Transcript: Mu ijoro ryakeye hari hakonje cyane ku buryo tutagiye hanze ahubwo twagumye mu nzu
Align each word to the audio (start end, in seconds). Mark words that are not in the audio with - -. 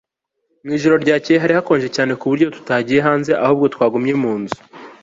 Mu 0.63 0.71
ijoro 0.77 0.95
ryakeye 1.03 1.37
hari 1.43 1.53
hakonje 1.57 1.87
cyane 1.95 2.11
ku 2.19 2.25
buryo 2.29 2.47
tutagiye 2.55 2.99
hanze 3.07 3.31
ahubwo 3.43 3.65
twagumye 3.73 4.13
mu 4.21 4.33
nzu 4.41 4.59